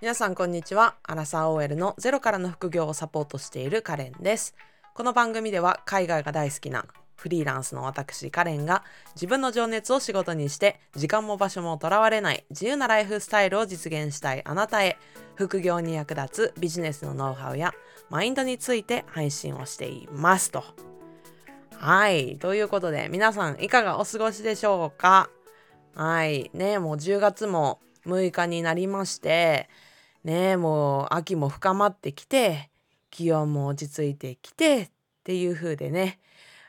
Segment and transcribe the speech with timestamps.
[0.00, 0.96] 皆さんこんにちは。
[1.04, 4.54] アラサー OL のゼロからの副業をサポートしているカレンです。
[4.92, 6.84] この番組では海外が大好きな
[7.16, 8.82] フリーランスの私カレンが
[9.14, 14.98] 自分の情熱を仕事にして時間も場所もとらわれない自由なライフスタイルを実現したいあなたへ
[15.36, 17.72] 副業に役立つビジネスのノウハウや
[18.10, 20.64] マインドについて配信をしていますと。
[21.78, 22.36] はい。
[22.38, 25.30] ということで皆さんいかがお過ごしでしょうか？
[25.94, 26.50] はい。
[26.52, 29.68] ねもう10月も6日になりまして
[30.24, 32.70] ねもう秋も深まってきて
[33.10, 34.90] 気温も落ち着いてきてっ
[35.24, 36.18] ていう風でね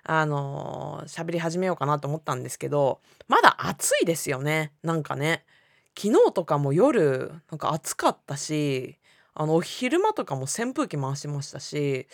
[0.04, 4.72] あの喋り始めようかなと思ったんですけどまだ暑いですよね。
[4.84, 5.44] なんかね
[5.98, 8.98] 昨日とかも夜なんか暑かったし
[9.34, 12.08] あの昼間とかも扇風機回しましたし、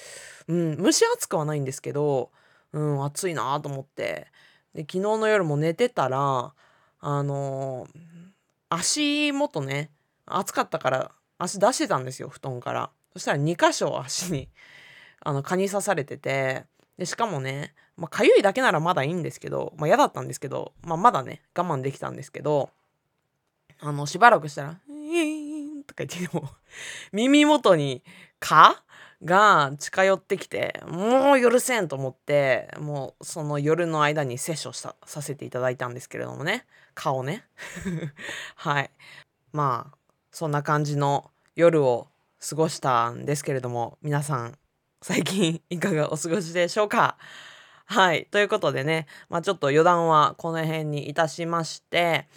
[0.47, 2.31] うん、蒸し暑くはないんですけど、
[2.71, 4.27] うん、暑いなと思って。
[4.73, 6.53] で昨日の夜も寝てたら
[7.01, 7.87] あの
[8.73, 9.91] 足元ね
[10.25, 12.89] 暑かったから足出してたんですよ布団から。
[13.13, 14.47] そしたら2箇所足に
[15.19, 16.65] あの蚊に刺されてて
[16.97, 22.69] でしかもねまあ痒いだけならまだいいんですけどまあ嫌だったんですけど、まあ、まだね我慢できたんですけど
[23.81, 26.49] あのしばらくしたら「えーん」とか言っても
[27.11, 28.01] 耳元に
[28.39, 28.81] 蚊
[29.23, 36.65] が近寄ってきてもう許せんと思ってもうその夜の間に摂取したさせていただいたんですけれどもね。
[36.95, 37.45] 顔ね。
[38.55, 38.89] はい。
[39.51, 39.97] まあ
[40.31, 42.07] そんな感じの夜を
[42.47, 44.57] 過ごしたんですけれども皆さん
[45.01, 47.17] 最近いかがお過ごしでしょうか？
[47.85, 48.27] はい。
[48.31, 52.27] ということでねまあちょっと余談はこの辺にいたしまして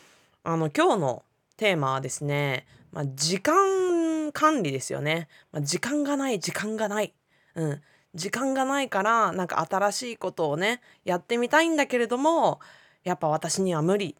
[0.43, 1.25] あの今日の
[1.57, 3.94] テーマはですね、まあ、時間
[4.35, 7.15] 管理ですよね、まあ、時間がない時間がない。
[7.55, 7.81] うん。
[8.15, 12.61] 時間がないからなんか新しいことをねやってみたいんだけれども
[13.03, 14.17] やっぱ私には無理。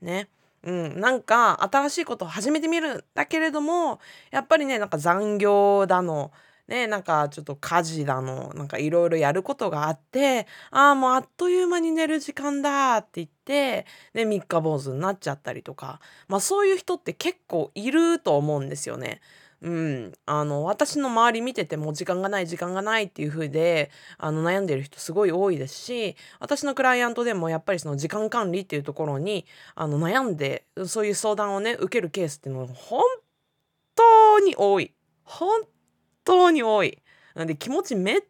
[0.00, 0.28] ね。
[0.62, 4.00] うん、なんか新しいことを始めてみるんだけれども
[4.32, 6.32] やっぱりねなんか残業だの
[6.66, 16.00] ねなんかちょっと家事だのなんかいろいろやることがあってああもうあっという間に寝る時間だって言ってね三日坊主になっちゃったりとか。
[16.26, 19.20] まあそういう人って結構いると思うんですよね。
[19.62, 33.02] うん、あの私の周り見てても時間がない時間がないっていう風であの悩んでる人すごい多いですし私のクライアントでもやっぱりその時間管理っていうところにあの悩んでそういう相談をね受けるケースっていうのは本
[33.94, 34.92] 当に多い。
[35.24, 35.62] 本
[36.24, 37.02] 当に多い。
[37.34, 38.20] なんで気持ちめっ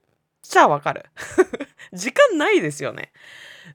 [0.43, 1.05] ちゃわかる。
[1.93, 3.13] 時間ないですよね。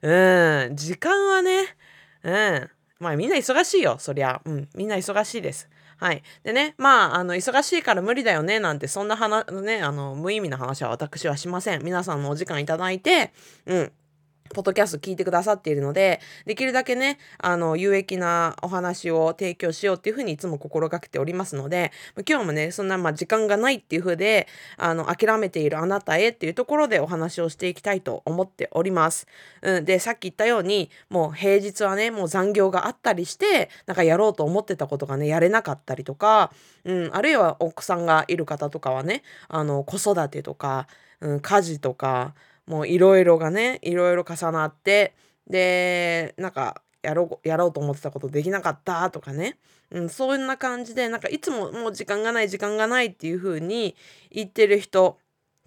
[0.00, 1.76] うん時間はね
[2.22, 2.70] うん。
[2.98, 4.40] まあみんな忙しいよそりゃ。
[4.44, 5.68] うんみんな忙しいです。
[6.02, 6.22] はい。
[6.42, 11.84] でね、まあ、あの、忙しいから無理だよね、なんて、そんな話、ね、あの、無意味な話は私はしません。
[11.84, 13.32] 皆さんのお時間いただいて、
[13.66, 13.92] うん。
[14.52, 21.90] ポッドキャスト聞いてくださっているので、できるだけね、あの、有益なお話を提供しようっていうふうにいつも心がけておりますので、
[22.28, 24.46] 今日もね、そんな、ま、時間がないっていうふうで、
[24.76, 29.26] あの、諦めているあなたへっていうところでお話をしていきたいと思っております。
[29.62, 36.52] うん、で、さっき言ったように、もう平日はね、もう残業があったりして、なんかやろうと思ってたことがね、やれなかったりとか、
[36.84, 40.86] うん、あるいは奥さんがいる方とかはね、あの、子育てとか、
[41.20, 42.34] うん、家事とか、
[42.72, 45.14] もういろいろがねいろいろ重なって
[45.46, 49.58] でなんかやろうやろうと思ってたことできなかったとかね、
[49.90, 53.94] うん、そんな感じでなんかいつももう時間がない時間がないっていう風に
[54.30, 55.18] 言ってる人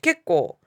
[0.02, 0.58] 結構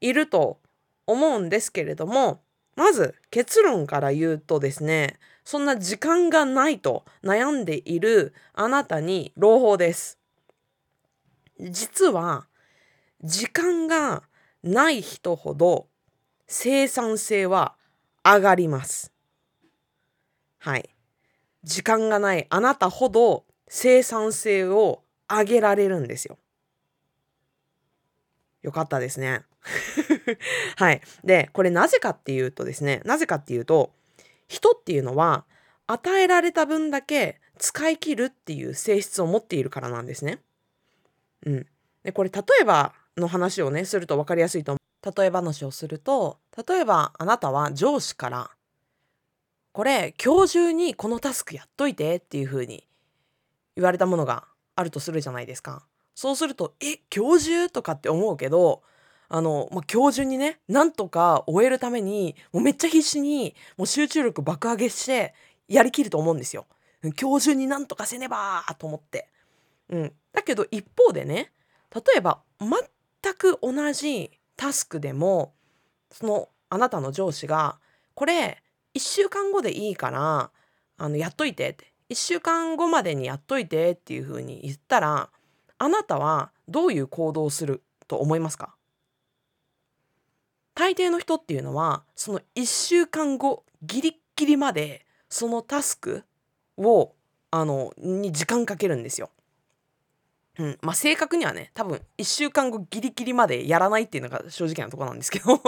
[0.00, 0.60] いると
[1.08, 2.42] 思うんですけれども
[2.76, 10.20] まず結論から言うとですねそんな時間がないと悩んでいるあなたに朗報です。
[11.58, 12.46] 実は
[13.24, 14.22] 時間が
[14.62, 15.88] ない人ほど
[16.46, 17.74] 生産性は
[18.24, 19.12] 上がります。
[20.58, 20.88] はい。
[21.64, 26.38] 時間がないあなたほど生産性を上げられるんですよ。
[28.62, 29.44] よかったですね。
[30.76, 31.00] はい。
[31.24, 33.92] で、これなぜかっていうとですね、なぜかっていうと、
[34.46, 35.44] 人っていうのは
[35.86, 40.40] 与えられた分だけ使い切るっていう性質を持っているからなんですね。
[41.44, 41.66] うん。
[42.02, 44.78] で、これ例えばの話をねすると分かりやすいと思う
[45.20, 46.38] 例え話をすると
[46.68, 48.50] 例えばあなたは上司から
[49.72, 52.86] 「これ今日中にこのタスクやっといて」っていう風に
[53.76, 54.44] 言われたものが
[54.74, 55.86] あるとするじゃないですか。
[56.14, 58.82] そうすると「え今日中?」とかって思うけど
[59.28, 65.34] あの、まあ、今日中にねなんとか終えるためにもうめっちゃ必死にもう集中力爆上げして
[65.68, 66.66] やりきると思うんですよ。
[67.20, 69.28] 今日中になんとかせねばと思って。
[69.90, 71.52] うん、だけど一方でね
[71.94, 72.70] 例えば全
[73.22, 75.54] 全く同じタスクでも
[76.10, 77.78] そのあなたの上司が
[78.14, 78.62] 「これ
[78.94, 80.50] 1週間後でいいから
[80.96, 85.30] あのやっといて」って1週間後までにやっといてっていうふうに言ったら
[85.78, 88.74] あなたはどういう行動をすると思いますか？
[90.74, 96.24] 大抵の人っていうのはその1週間後ギリッギリまでそのタスク
[96.76, 97.14] を
[97.50, 99.30] あのに時間かけるんですよ。
[100.58, 105.60] うん、まあ正確にはね多分1週間後ギリギリまでやらないっていうのが正直なとこなんですけど。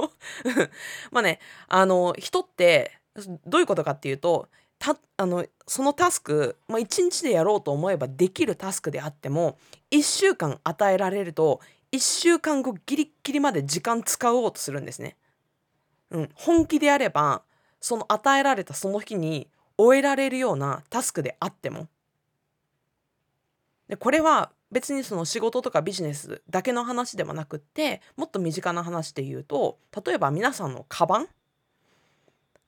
[1.10, 1.38] まあね
[1.68, 2.98] あの人って
[3.46, 4.48] どういうことかっていうと
[4.80, 9.58] たあのそのタスク、まあ、1日でやろうと思えばできるタスクであっても
[9.90, 11.60] 1週間与えられると
[11.92, 15.16] 1週間後ギリギリまで時間使おうとするんですね。
[16.10, 17.42] うん、本気でやれば
[17.80, 21.88] その与えられたその日に終えられるようなタスクであっても。
[23.88, 31.28] でこれは別にその仕事とかビジネスだけの話ではなくってもっと身近な話で言うと例えば皆さんのカバン？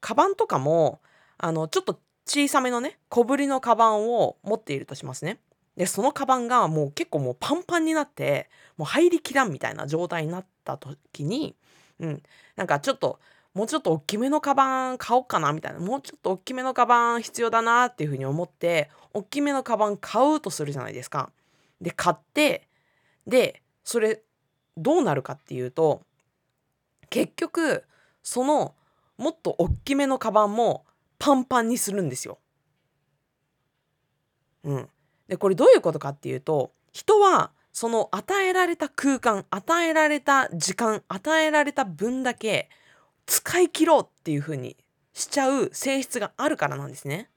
[0.01, 1.01] カバンとかも
[1.39, 5.39] あのちょっと小さめのね小ぶりのカバンを持っているとしますね。
[5.77, 11.57] でそのカバンがもう結構もうパンパンになってもう入りきらんみたいな状態になった時に、
[11.99, 12.23] うん、
[12.57, 13.21] なんかちょっと
[13.55, 21.31] もうちょっと大きめのカバン買おうかなみたいなもうちょっと大きめのカバン必要だなっていうふうに思って大きめのカバン買うとするじゃないですか。
[21.83, 22.69] で買って
[23.27, 24.23] でそれ
[24.77, 26.03] どうなるかっていうと
[27.11, 27.85] 結局
[28.23, 28.75] その
[29.19, 30.87] もっと大きめのカバンも
[31.19, 32.39] パンパンにするんですよ。
[34.65, 34.89] うん、
[35.29, 42.69] でこれどういうことかっていうと人はその与えられた空間与えられた時間与えられた分だけ
[43.27, 44.77] 使い切ろうっていう風に
[45.13, 47.29] しちゃう性質があるからなんですね。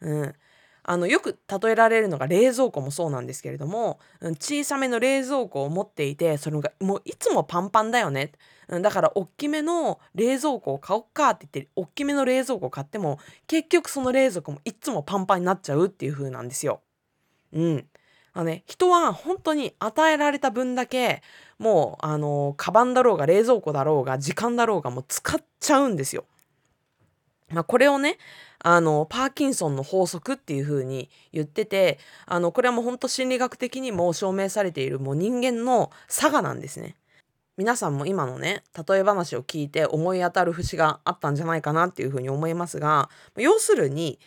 [0.00, 0.34] うん、
[0.90, 8.32] あのよく例えられるのが冷蔵庫もそうなんですけれども、うん、小さめの冷蔵庫を持っていてそれがもういつもパンパンだよね、
[8.68, 16.80] うん、だから大きめの冷蔵庫を買おっかって言って大きめの冷蔵庫を買っても結局その冷蔵庫もいつもパンパンになっちゃうっていう風なんですよ。
[17.52, 17.86] うん、
[18.32, 21.22] あのね、人は本当に与えられた分だけ
[21.58, 26.24] もうあのカバンだろうが冷蔵庫だろうが時間だろうがもう使っちゃうんですよ。
[27.50, 28.16] まあ、これをね
[28.60, 36.96] あのパーキンソンの法則っていう風に言っててあのこれはもう本当心理学的にも証明されているもう人間の差がなんですね。
[37.56, 44.20] 皆さんも今のね例え話を聞いて思い当たる節があったんじゃないかなっていう風に思いますが要するに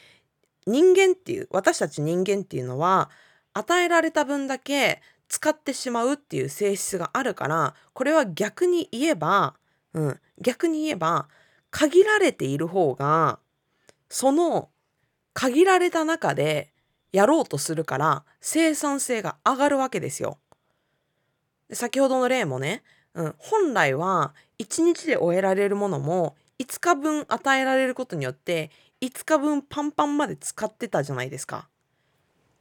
[0.68, 3.10] 人間っていう私たち人間っていうのは
[3.54, 9.56] 与えられた分だけ使ってしまうっていう性質があるからこれは逆に言えば、
[9.94, 11.30] うん、逆に言えば
[11.70, 13.40] 限られている方が
[14.12, 14.68] その
[15.34, 16.74] 限られた中で
[17.14, 20.38] やろうとするから生産性が上がるわけですよ。
[21.72, 28.70] 先ほどの例もね、うん、本来は1日で終えられるものも5日分与えられることによって
[29.00, 31.70] 5日分パンパンまで使ってたじゃないですか。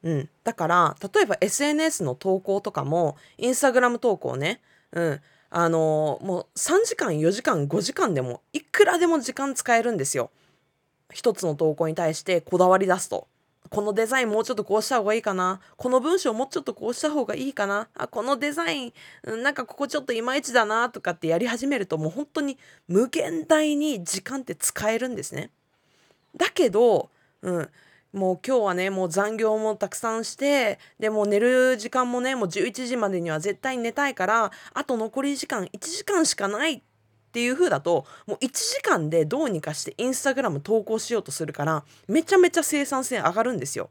[0.05, 4.61] うん、だから例えば SNS の投稿とかもインスタグラム投稿ね、
[4.93, 5.21] うん、
[5.51, 10.31] あのー、もう3時間4時間5時間でもいくらでも時間使えるんですよ。
[11.13, 13.29] 一つの投稿に対してこだわり出すと。
[13.69, 18.93] このデザインもうちょっとこうした方がいいかなこの文章もうちょっとこうした方がいいかなあこのデザイン
[19.45, 22.59] なんかここちょっといまいちだなとかってやり始めるともう本当に
[22.89, 25.51] 無限大に時間って使えるんですね。
[26.37, 27.11] だけど、
[27.43, 27.69] うん、
[28.13, 36.83] もう今日はねもう残業もたくさんしてでも寝る時間もねもう11時までには絶対に寝たいからあと残り時間1時間しかないっ
[37.31, 43.91] っていう風だともう1時間でどうにかしてインスタグラム投稿しようとするからめちゃめちゃ生産性上がるんですよ。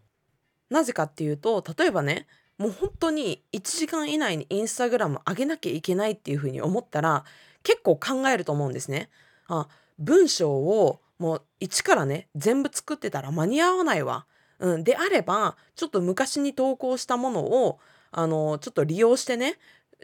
[0.70, 2.28] なぜかっていうと例えばね
[2.58, 7.24] もう本当に1時間以内にインスタグラム上げなきゃいけないっていう風に思ったら
[7.64, 9.10] 結構考えると思うんですね。
[9.48, 14.26] あ文章をもう一からね全部作ってたら間に合わないわ。
[14.60, 17.80] うん、であればちょっと昔に投稿したものを
[18.12, 19.58] あのちょっと利用してね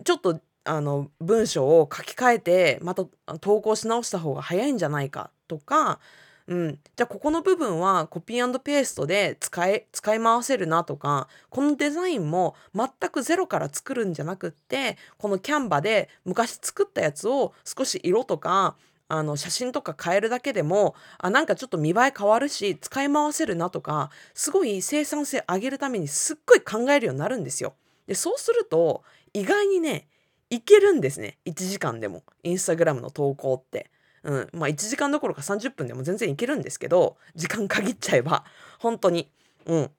[0.06, 3.06] ちょっとあの文章を書き換えてまた
[3.40, 6.00] 投稿し直した方が早いんじゃないかとか、
[6.48, 18.76] うん、じゃあここの部分はコピーペーストで使い使い回せるなとかこのデザインも全くゼロから作るんじゃなくってこのキャンバで昔作ったやつを少し色とか
[19.08, 27.76] あの写真とか変えるだけでもあなんかちょっと見栄え変わるし使い回せるなとかすごい生産性上げるためにすっごい考えるようになるんですよ。
[28.08, 29.04] でそうすると
[29.34, 30.08] 意外にね
[30.50, 31.38] いけるんですね。
[31.46, 32.24] 1時間でも。
[32.44, 33.90] インスタグラムの投稿って。
[34.24, 38.44] うん、まあ1時間どころか30分でも全然いけるんですけど時間限っちゃえば。
[38.80, 39.30] 本当に。
[39.66, 39.92] うん。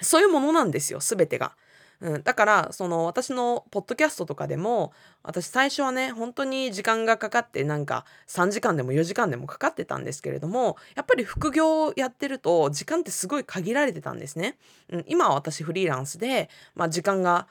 [0.00, 0.98] そういうものなんですよ。
[1.00, 1.56] 全てが。
[2.00, 14.58] うん、だからその私のポッドキャストとかでも私最初はね本当に時間がかかってなんか3時間でも4時間でもかかってたんですけれどもやっぱり副業をやってると時間ってすごい限られてたんですね。
[14.90, 17.46] うん、今は私フリーランスで、まあ、時間が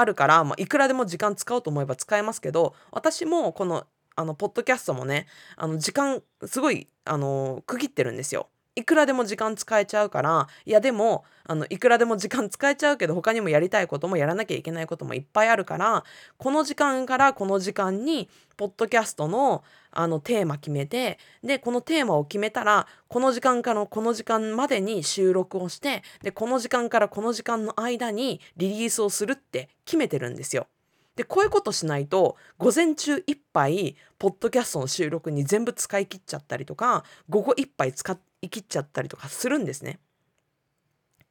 [0.00, 5.26] あるから、まあ、いくらでも時間使おうと思えば使えますけど私もこのあのポッドキャストもね
[5.56, 8.48] あの時間すごいあの区切ってるんですよ。
[8.80, 16.02] いくらでも時間使えちゃうからいやでもあのいくらでも時間使えちゃうけど他にもやりたいこともやらなきゃいけないこともいっぱいあるから
[16.38, 30.68] この時間からこの時間にポッドキャストのあのテーマ決めてでこのテーマを決めたらこの時間からこの時間までに収録をしてでこの時間からこの時間の間にリリースをするって決めてるんですよ。
[31.16, 39.98] でこういうことしないと午前中いっぱいポッドキャストの収録に全部使い切っちゃったりとか午後いっぱい使っい切っちゃったりとかするんですね。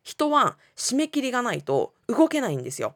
[0.03, 2.95] 人は締め切りがないと動けないんですよ。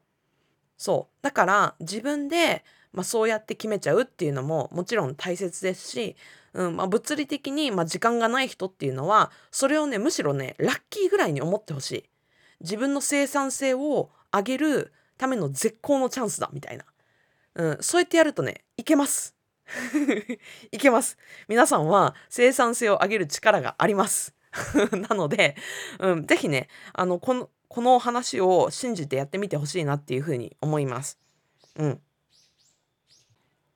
[0.77, 6.15] そうだから自分で、まあ、そうやって決めちゃうっていうのももちろん大切ですし、
[6.53, 12.03] うんまあ、物理的に、まあ、時間がない人っていうのはそれをねむしろねラッキーぐらいに思ってほしい。
[12.62, 16.86] 自分の生産性を上げるための絶好のチャンスだみたいな。
[17.55, 19.36] うん、そうやってやるとね、いけます。
[20.72, 21.18] いけます。
[21.48, 24.34] 皆さんは生産性を上げる力があります。
[25.10, 25.56] なので、
[26.00, 31.20] うん、ぜひね、あの、この、この話を信じてやってみてほしいなっていうふうに思います。
[31.75, 32.01] うん。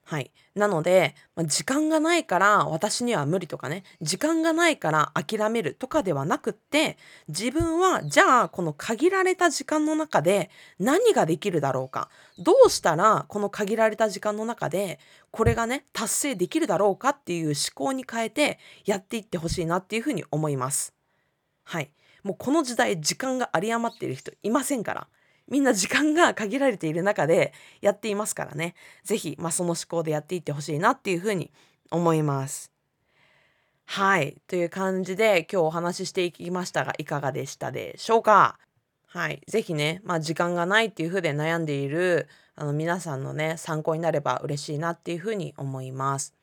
[0.10, 0.32] はい。
[0.56, 6.98] なので、ま時間がないから私には無理とかね、時間がないから諦めるとかではなくって、
[7.28, 10.50] 自分はじゃあこの限られた時間の中で
[10.80, 12.10] 何ができるだろうか、
[12.40, 14.98] どうしたらこの限られた時間の中で
[15.32, 20.94] これがね、達成できるだろうかっていう思考に変えてやっていってほしいなっていうふうに思います。
[21.66, 21.92] はい。
[22.24, 25.08] もうこの時代時間が有り余っている人いませんから。
[25.48, 28.76] みんな時間が限られている中でやっていますからね。
[29.04, 31.52] 是非、まあ、その思考でやっていってほしいなっていうふうに
[31.92, 32.72] 思います。
[33.86, 34.42] はい。
[34.48, 38.60] という感じで今日お話ししていきましたがいかがでしたでしょうか？
[39.06, 39.42] はい。
[39.48, 46.34] 是非ね、まあ、時間がないっていうふうで悩んでいるあの皆さんのね、参考になれば嬉しいなっていうふうに思います。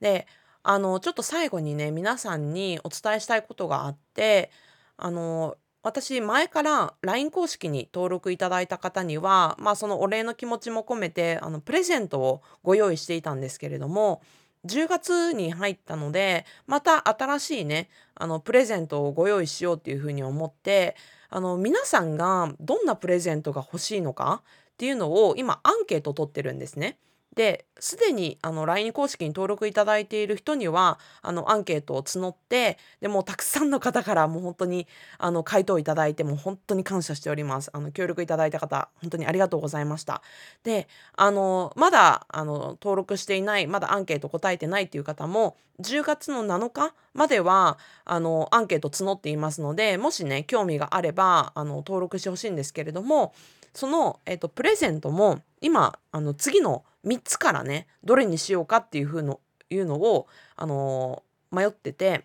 [0.00, 0.26] で、
[0.64, 4.50] あの、ちょっと最後にね、皆さんにお伝えしたいことがあって、
[4.96, 5.56] あの、
[5.88, 14.20] 私前から LINE 公式に登録いただいた方には、まあ、そのお礼の気持ちも込めてあのプレゼントをご用意していたんですけれども
[14.66, 20.94] 10月に入ったのでまた新しいねあのプレゼントをご用意しようっていうふうに思って
[21.30, 26.98] あの皆さんがどんなプレゼントが欲しいのかっていうのを今アンケートを取ってるんですね。
[27.38, 37.70] ですでにあの LINE 公式に登録いただいている人にはあのアンケートを募ってでもたくさんの方からもう本当にあの回答いただいても本当に感謝しております。
[37.72, 40.20] あの協力いただいた方本当にありがとうございました。
[40.64, 53.32] であのまだあの登録していないまだアンケート答えてないっていう方も10月の7日まではあのアンケート募っていますのでもしね興味があればあの登録してほしいんですけれども
[53.74, 62.24] その、えーと、プレゼントも今あの次の3つからねどれにしようかっていうふうのいうのを、あのー、迷ってて。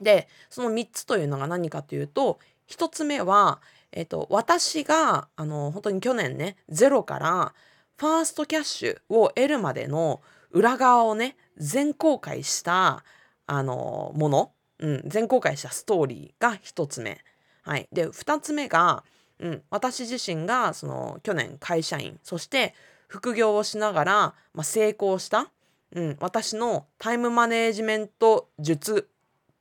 [0.00, 3.60] でその3つというのが何かというと1つ目は、
[3.92, 7.54] えーと、私が、あのー、本当に去年ねゼロから
[7.96, 10.20] ファーストキャッシュを得るまでの
[10.50, 13.04] 裏側をね全公開した、
[13.46, 17.20] あの、もの、うん、全公開したストーリーが1つ目。
[17.62, 19.04] はい、で2つ目が、
[19.40, 22.74] うん、私自身がその去年会社員そして
[23.08, 24.14] 副業をしながら、
[24.54, 25.50] まあ、成功した、
[25.92, 29.08] うん、私のタイムマネージメント術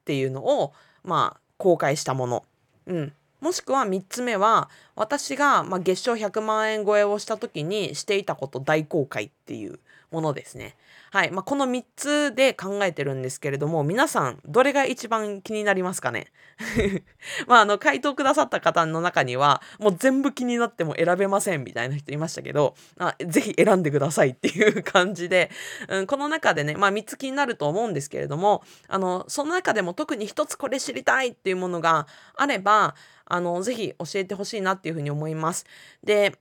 [0.02, 2.46] っていうのを、まあ、公開したもの、
[2.88, 9.80] うん、もしくは3つ目は私が、まあ、月賞100万円超えをした時にしていたこと大公開っていう
[10.14, 10.78] ものですね。
[11.12, 11.32] はい。
[11.32, 16.28] まあ、この3つで考えてるんですけれども、皆さん、どれが一番気になりますかね？
[17.48, 25.50] まあ、あの、回答くださった方の中には、もう全部気になっても選べませんみたいな人いましたけど、あぜひ選んでくださいっていう感じで、
[25.90, 32.06] うん、この中でね、まあ、3つ気になると思うんですけれども、あの、その中でも特に1つこれ知りたいっていうものが
[32.36, 32.94] あれば、
[33.26, 35.66] あの、ぜひ教えてほしいなっていうふうに思います。
[36.04, 36.38] で、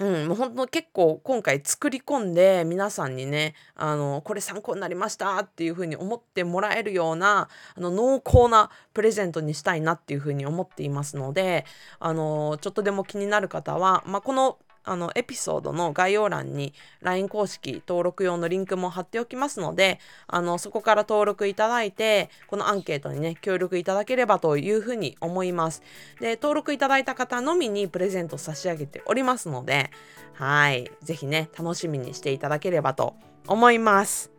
[0.00, 11.64] うん、もう本当結構今回作り込んで皆さんにね、あの、これ参考になりましたっていうふうに思ってもらえるような、あの、濃厚なプレゼントにしたいなっていうふうに思っていますので、
[11.98, 14.58] あの、ちょっとでも気になる方は、まあ、この
[14.88, 25.82] あのエピソードの概要欄に LINE 公式登録用のリンクも貼っておきますのであのそこから登録いただいてこのアンケートにね協力いただければというふうに思います
[26.20, 29.90] で登録いただいた方のみにプレゼント差し上げておりますので
[30.34, 33.14] はい是非ね楽しみにしていただければと
[33.46, 34.30] 思います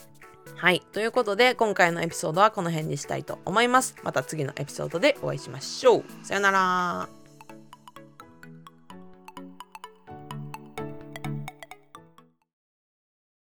[0.55, 0.81] はい。
[0.91, 3.95] ということで、今回のエピソードはこの辺にしたいと思います。
[4.03, 6.03] また次のエピソードでお会いしましょう。
[6.23, 7.18] さよなら。